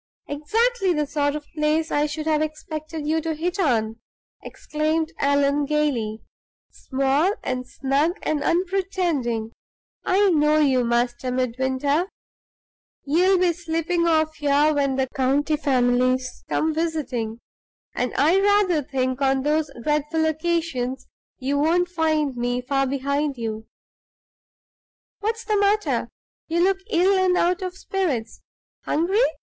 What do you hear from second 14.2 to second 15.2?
here when the